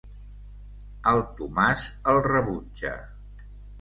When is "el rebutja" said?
2.15-2.95